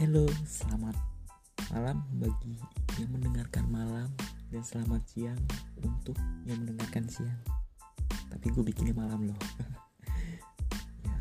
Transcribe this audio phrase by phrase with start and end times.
[0.00, 0.96] Halo, selamat
[1.76, 2.56] malam bagi
[2.96, 4.08] yang mendengarkan malam
[4.48, 5.36] dan selamat siang
[5.76, 6.16] untuk
[6.48, 7.36] yang mendengarkan siang.
[8.32, 9.36] Tapi gue bikinnya malam loh.
[11.04, 11.20] ya,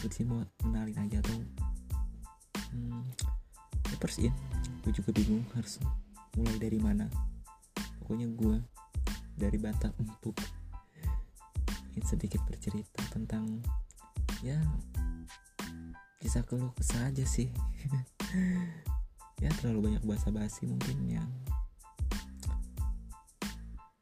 [0.00, 1.36] gue sih mau kenalin aja atau
[2.72, 3.12] hmm,
[3.84, 4.32] ya persin.
[4.80, 5.76] Gue juga bingung harus
[6.40, 7.12] mulai dari mana.
[8.00, 8.56] Pokoknya gue
[9.36, 9.92] dari Batak
[11.92, 13.60] ingin sedikit bercerita tentang
[14.40, 14.56] ya
[16.32, 17.52] kisah keluh kesah aja sih.
[19.36, 21.28] Ya terlalu banyak bahasa basi mungkin yang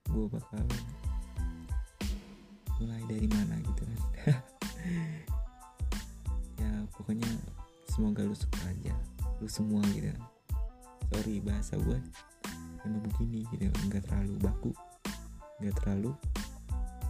[0.07, 0.63] gue bakal
[2.79, 3.99] mulai dari mana gitu kan.
[6.63, 7.27] Ya pokoknya
[7.91, 8.95] semoga lu suka aja.
[9.43, 10.15] Lu semua gitu
[11.11, 11.99] sorry bahasa gue
[12.87, 13.67] emang begini gitu.
[13.91, 14.71] Nggak terlalu baku.
[15.59, 16.15] Nggak terlalu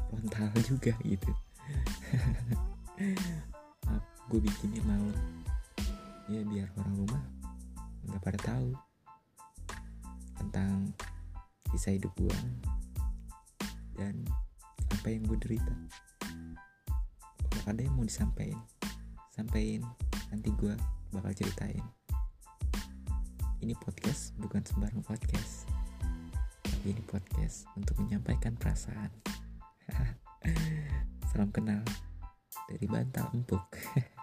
[0.09, 1.28] frontal juga gitu
[4.31, 5.19] gue bikinnya malam
[6.31, 7.23] ya biar orang rumah
[8.06, 8.70] nggak pada tahu
[10.39, 10.95] tentang
[11.75, 12.39] kisah hidup gue
[13.98, 14.22] dan
[14.95, 15.75] apa yang gue derita.
[17.50, 18.62] Kalau ada yang mau disampaikan
[19.34, 19.83] sampaikan
[20.31, 20.78] nanti gue
[21.11, 21.83] bakal ceritain.
[23.59, 25.67] Ini podcast bukan sembarang podcast.
[26.62, 29.11] Tapi ini podcast untuk menyampaikan perasaan.
[31.34, 31.83] Salam kenal
[32.70, 33.67] dari bantal empuk